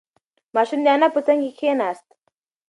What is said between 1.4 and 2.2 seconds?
کې کېناست.